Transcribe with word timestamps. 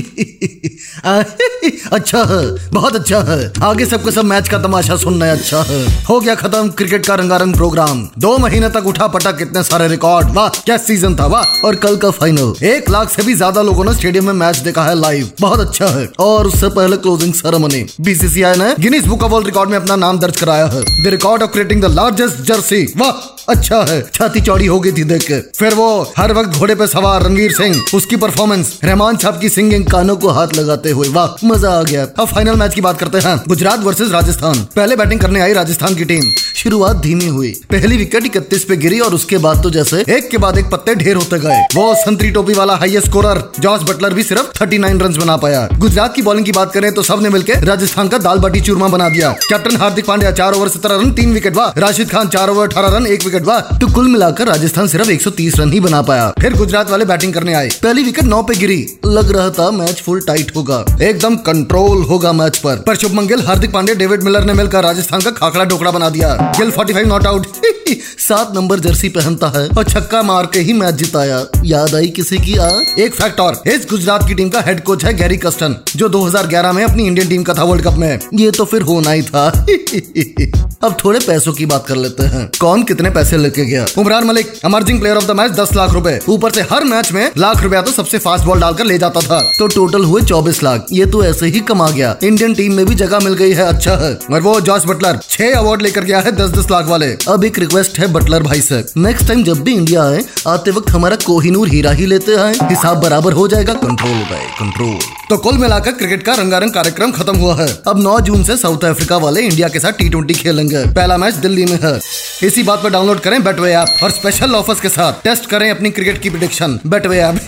अच्छा 1.92 2.22
है, 2.24 2.70
बहुत 2.72 2.94
अच्छा 2.96 3.18
है। 3.22 3.52
आगे 3.62 3.86
सबको 3.86 4.10
सब 4.10 4.24
मैच 4.24 4.48
का 4.48 4.58
तमाशा 4.58 4.96
सुनना 4.96 5.26
है 5.26 5.32
अच्छा 5.32 5.62
है। 5.62 5.80
हो 6.04 6.18
गया 6.20 6.34
खत्म 6.34 6.68
क्रिकेट 6.70 7.06
का 7.06 7.14
रंगारंग 7.14 7.54
प्रोग्राम। 7.54 8.02
दो 8.18 8.36
महीने 8.38 8.68
तक 8.70 8.86
उठा 8.86 9.06
पटक 9.08 9.38
कितने 9.38 9.62
सारे 9.62 9.88
रिकॉर्ड। 9.88 10.28
वाह, 10.34 10.48
क्या 10.60 10.76
सीज़न 10.78 11.16
था, 11.16 11.26
वाह। 11.26 11.66
और 11.66 11.74
कल 11.76 11.96
का 11.96 12.10
फाइनल 12.10 12.52
एक 12.66 12.90
लाख 12.90 13.10
से 13.10 13.22
भी 13.22 13.34
ज़्यादा 13.34 13.62
लोगों 13.62 13.84
ने 13.84 13.94
स्टेडियम 13.94 14.26
में 14.26 14.32
मैच 14.34 14.56
देखा 14.58 14.84
है 14.84 14.94
लाइव 15.00 15.30
बहुत 15.40 15.60
अच्छा 15.60 15.86
है। 15.98 16.08
और 16.20 16.46
उससे 16.46 16.68
पहले 16.70 16.96
क्लोजिंग 16.98 17.34
सेरेमनी 17.34 17.84
बीसीसीआई 18.00 18.56
ने 18.58 18.74
Guinness 18.80 19.06
Book 19.06 19.22
of 19.22 19.32
World 19.32 19.46
Record 19.46 19.70
में 19.70 19.76
अपना 19.78 19.96
नाम 19.96 20.18
दर्ज 20.18 20.40
कराया 20.40 20.66
है। 20.66 20.82
The 21.04 21.06
record 21.08 21.42
of 21.42 21.50
creating 21.50 21.82
the 21.82 21.94
largest 21.94 22.42
jersey 22.48 22.82
वाह 22.96 23.28
अच्छा 23.48 23.80
है। 23.88 24.00
छाती 24.14 24.40
चौड़ी 24.40 24.66
हो 24.66 24.78
गई 24.80 24.92
थी 24.92 25.04
देख 25.04 25.22
के। 25.22 25.40
फिर 25.58 25.74
वो 25.74 25.86
हर 26.18 26.32
वक्त 26.32 26.58
घोड़े 26.58 26.74
पे 26.74 26.86
सवार 26.86 27.22
रणवीर 27.22 27.52
सिंह। 27.52 27.82
उसकी 27.94 28.16
परफॉर्मेंस 28.16 28.78
रहमान 28.84 29.16
साहब 29.16 29.40
की 29.40 29.48
सिंगिंग 29.48 29.84
कानों 29.90 30.16
को 30.16 30.28
हाथ 30.28 30.54
लगाते 30.54 30.90
हुए। 30.90 31.08
वाह, 31.08 31.46
मज़ा 31.46 31.70
आ 31.70 31.82
गया। 31.82 32.06
अब 32.18 32.26
फाइनल 32.26 32.56
मैच 32.56 32.74
की 32.74 32.80
बात 32.80 32.98
करते 32.98 33.18
हैं। 33.18 33.36
गुजरात 33.48 33.80
वर्सेज 33.80 34.12
राजस्थान। 34.12 34.58
पहले 34.76 34.96
बैटिंग 34.96 35.20
करने 35.20 35.40
आई 35.40 35.52
राजस्थान 35.52 35.94
की 35.94 36.04
टीम 36.04 36.30
शुरुआत 36.60 36.96
धीमी 36.96 37.26
हुई। 37.26 37.50
पहली 37.70 37.96
विकेट 37.96 38.26
इकतीस 38.26 38.64
पे 38.64 38.76
गिरी 38.76 39.00
और 39.00 39.14
उसके 39.14 39.38
बाद 39.38 39.62
तो 39.62 39.70
जैसे 39.70 40.04
एक 40.08 40.28
के 40.30 40.38
बाद 40.38 40.58
एक 40.58 40.66
पत्ते 40.66 40.94
ढेर 40.94 41.16
होते 41.16 41.38
गए। 41.38 41.60
वो 41.74 41.94
संतरी 41.94 42.30
टोपी 42.30 42.52
वाला 42.52 42.74
हाईएस्ट 42.76 43.08
स्कोरर 43.08 43.52
जॉर्ज 43.60 43.82
बटलर 43.82 44.14
भी 44.14 44.22
सिर्फ़ 44.22 44.62
39 44.62 45.02
रन 45.02 45.14
बना 45.14 45.36
पाया। 45.36 45.68
गुजरात 45.78 46.14
की 46.14 46.22
बॉलिंग 46.22 46.46
की 46.46 46.52
बात 46.52 46.72
करें 46.72 46.94
तो 46.94 47.02
सबने 47.02 47.28
मिलकर 47.28 47.64
राजस्थान 47.64 48.08
का 48.08 48.18
दाल 48.18 48.38
बाटी 48.38 48.60
चूरमा 48.60 48.88
बना 48.88 49.08
दिया। 49.08 49.30
कैप्टन 49.30 49.76
हार्दिक 49.76 50.06
पांड्या 50.06 50.32
चार 50.32 50.52
ओवर 50.52 50.68
सत्रह 50.68 50.96
रन, 50.96 51.10
तीन 51.10 51.32
विकेट 51.32 51.56
वाह। 51.56 51.80
राशिद 51.80 52.10
खान 52.10 52.28
चार 52.28 52.50
ओवर 52.50 52.68
अठारह 52.68 52.96
रन, 52.96 53.06
एक 53.06 53.24
विकेट 53.24 53.46
वाह। 53.46 53.60
तो 53.60 53.94
कुल 53.94 54.08
मिलाकर 54.08 54.46
राजस्थान 54.46 54.88
सिर्फ़ 54.88 55.10
130 55.10 55.56
रन 55.56 55.72
ही 55.72 55.80
बना 55.80 56.02
पाया। 56.02 56.32
फिर 56.40 56.54
गुजरात 56.54 56.90
वाले 56.90 57.04
बैटिंग 57.04 57.34
करने 57.34 57.54
आए। 57.54 57.68
पहली 57.82 58.02
विकेट 58.02 58.24
नौ 58.24 58.42
पे 58.42 58.54
गिरी। 58.54 58.86
लग 59.06 59.36
रहा 59.36 59.50
था 59.50 59.70
मैच 59.70 60.02
फुल 60.06 60.20
टाइट 60.20 60.52
होगा। 60.56 60.84
एकदम 61.02 61.36
कंट्रोल 61.36 62.02
होगा 62.02 62.32
मैच 62.32 62.58
पर। 62.58 62.76
पर 62.76 62.96
शुभ 62.96 63.20
गिल 63.20 63.42
हार्दिक 63.46 63.72
पांडे 63.72 63.94
डेविड 63.94 64.22
मिलर 64.22 64.44
ने 64.44 64.52
मिलकर 64.52 64.82
राजस्थान 64.82 65.20
का 65.20 65.30
खाखड़ा 65.30 65.64
ढोकड़ा 65.64 65.90
बना 65.90 66.10
दिया। 66.10 66.49
girl 66.58 66.70
45 66.70 67.06
not 67.06 67.26
out. 67.26 67.46
सात 68.18 68.52
नंबर 68.54 68.78
जर्सी 68.78 69.08
पहनता 69.08 69.48
है 69.48 69.68
और 69.68 69.84
छक्का 69.84 70.22
मार 70.22 70.46
के 70.46 70.60
ही 70.60 70.72
मैच 70.72 70.94
जिताया। 70.94 71.46
याद 71.64 71.94
आई 71.94 72.06
किसी 72.06 72.38
की? 72.38 72.56
आ, 72.56 72.68
एक 72.98 73.14
फैक्ट 73.14 73.40
और। 73.40 73.62
इस 73.66 73.86
गुजरात 73.90 74.28
की 74.28 74.34
टीम 74.34 74.48
का 74.48 74.60
हेड 74.60 74.84
कोच 74.84 75.04
है 75.04 75.14
गैरी 75.14 75.36
कस्टन, 75.36 75.76
जो 75.96 76.08
2011 76.08 76.72
में 76.72 76.84
अपनी 76.84 77.06
इंडियन 77.06 77.28
टीम 77.28 77.42
का 77.42 77.54
था 77.54 77.62
वर्ल्ड 77.62 77.84
कप 77.84 77.94
में। 77.94 78.18
ये 78.34 78.50
तो 78.50 78.64
फिर 78.64 78.82
होना 78.82 79.10
ही 79.10 79.22
था। 79.22 79.66
अब 80.82 80.96
थोड़े 81.04 81.20
पैसों 81.20 81.52
की 81.52 81.66
बात 81.66 81.86
कर 81.86 81.96
लेते 81.96 82.22
हैं। 82.22 82.50
कौन 82.60 82.82
कितने 82.82 83.10
पैसे 83.10 83.36
लेके 83.36 83.64
गया? 83.64 83.86
Umran 83.98 84.24
Malik 84.24 84.52
emerging 84.64 85.00
player 85.00 85.16
of 85.16 85.24
the 85.24 85.30
match 85.30 85.52
दस 85.52 85.68
लाख 85.76 85.90
रूपए। 85.90 86.20
ऊपर 86.28 86.50
से 86.50 86.60
हर 86.60 86.84
मैच 86.84 87.12
में 87.12 87.30
लाख 87.38 87.62
रुपया 87.62 87.82
तो 87.82 87.92
सबसे 87.92 88.18
फास्ट 88.18 88.44
बॉल 88.44 88.60
डालकर 88.60 88.84
ले 88.84 88.98
जाता 88.98 89.20
था। 89.20 89.40
तो 89.58 89.66
टोटल 89.66 90.04
हुए 90.04 90.22
चौबीस 90.22 90.62
लाख। 90.62 90.86
ये 90.92 91.06
तो 91.06 91.24
ऐसे 91.24 91.46
ही 91.46 91.60
कमा 91.60 91.90
गया। 91.90 92.16
इंडियन 92.24 92.54
टीम 92.54 92.74
में 92.74 92.86
भी 92.86 92.94
जगह 92.94 93.18
मिल 93.18 93.34
गई 93.34 93.52
है 93.52 93.66
अच्छा 93.66 93.96
है। 93.96 94.18
और 94.32 94.40
वो 94.40 94.60
जॉर्ज 94.60 94.84
बटलर, 94.86 95.18
छह 95.30 95.54
अवार्ड 95.54 95.82
लेकर 95.82 96.04
गया 96.04 96.20
है 96.20 96.32
दस 96.32 96.50
दस 96.50 96.70
लाख 96.70 96.86
वाले। 96.86 97.16
अब 97.28 97.44
एक 97.44 97.58
रिक्वेस्ट 97.58 97.79
है 97.98 98.06
बटलर 98.12 98.42
भाई 98.42 98.60
से 98.60 98.84
नेक्स्ट 98.96 99.26
टाइम 99.28 99.42
जब 99.44 99.60
भी 99.60 99.74
इंडिया 99.74 100.02
आए, 100.02 100.24
आते 100.46 100.70
वक्त 100.70 100.90
हमारा 100.90 101.16
कोहिनूर 101.16 101.68
हीरा 101.68 101.90
ही 101.90 102.06
लेते 102.06 102.34
आए। 102.36 102.52
हिसाब 102.62 103.00
बराबर 103.00 103.32
हो 103.32 103.46
जाएगा। 103.48 103.74
कंट्रोल 103.76 104.18
जाए 104.30 104.46
कंट्रोल 104.58 104.98
तो 105.30 105.36
कुल 105.36 105.58
मिलाकर 105.58 105.92
क्रिकेट 105.92 106.22
का 106.22 106.34
रंगारंग 106.34 106.72
कार्यक्रम 106.72 107.10
खत्म 107.10 107.36
हुआ 107.36 107.54
है। 107.56 107.68
अब 107.86 108.00
9 108.02 108.18
जून 108.20 108.42
से 108.44 108.56
साउथ 108.56 108.84
अफ्रीका 108.84 109.16
वाले 109.16 109.40
इंडिया 109.40 109.68
के 109.68 109.80
साथ 109.80 109.92
टी 109.92 110.34
खेलेंगे। 110.34 110.84
पहला 110.86 111.16
मैच 111.16 111.34
दिल्ली 111.34 111.64
में 111.64 111.78
है। 111.82 111.98
इसी 112.42 112.62
बात 112.62 112.82
पर 112.82 112.90
डाउनलोड 112.90 113.20
करें 113.20 113.42
बेटवे 113.44 113.72
ऐप 113.72 114.02
और 114.04 114.10
स्पेशल 114.10 114.54
ऑफर्स 114.54 114.80
के 114.80 114.88
साथ 114.88 115.22
टेस्ट 115.24 115.46
करें 115.46 115.70
अपनी 115.70 115.90
क्रिकेट 115.90 116.22
की 116.22 116.30
प्रिडिक्शन 116.30 116.78
बेटवे 116.86 117.18
ऐप 117.18 117.40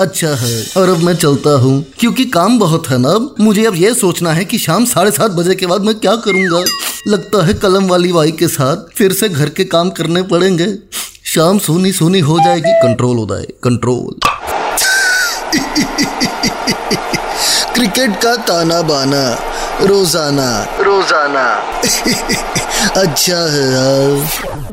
अच्छा 0.00 0.34
है। 0.36 0.64
और 0.76 0.88
अब 0.88 1.02
मैं 1.02 1.14
चलता 1.16 1.50
हूँ। 1.50 1.84
क्योंकि 2.00 2.24
काम 2.24 2.58
बहुत 2.58 2.88
है 2.88 2.98
ना 2.98 3.18
मुझे 3.40 3.64
अब 3.64 3.74
ये 3.74 3.94
सोचना 3.94 4.32
है 4.32 4.44
कि 4.44 4.58
शाम 4.58 4.84
साढ़े 4.84 5.10
सात 5.10 5.30
बजे 5.30 5.54
के 5.54 5.66
बाद 5.66 5.82
मैं 5.82 5.94
क्या 5.94 6.16
करूँगा? 6.16 6.64
लगता 7.08 7.44
है 7.46 7.54
कलम 7.54 7.88
वाली 7.88 8.12
वाई 8.12 8.30
के 8.30 8.48
साथ 8.48 8.76
फिर 8.96 9.12
से 9.12 9.28
घर 9.28 9.48
के 9.48 9.64
काम 9.64 9.90
करने 9.90 10.22
पड़ेंगे। 10.22 10.66
शाम 11.24 11.58
सोनी 11.58 11.92
सोनी 11.92 12.20
हो 12.20 12.38
जाएगी। 12.38 12.72
कंट्रोल 12.82 13.16
हो 13.16 13.26
जाए 13.26 13.46
कंट्रोल। 13.64 14.18
क्रिकेट 17.74 18.16
का 18.22 18.34
ताना 18.36 18.80
बाना 18.82 19.24
रोज़ाना। 19.82 20.50
रोज़ाना। 20.80 21.46
अच्छा 23.02 23.38
है 23.52 23.66
यार। 23.72 24.71